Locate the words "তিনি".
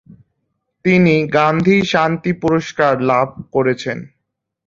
0.85-1.15